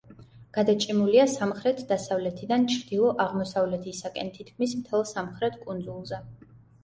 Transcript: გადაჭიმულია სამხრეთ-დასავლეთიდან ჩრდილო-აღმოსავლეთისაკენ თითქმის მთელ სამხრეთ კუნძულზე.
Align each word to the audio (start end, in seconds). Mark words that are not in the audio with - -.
გადაჭიმულია 0.57 1.25
სამხრეთ-დასავლეთიდან 1.33 2.65
ჩრდილო-აღმოსავლეთისაკენ 2.71 4.33
თითქმის 4.39 4.75
მთელ 4.79 5.05
სამხრეთ 5.13 5.61
კუნძულზე. 5.67 6.23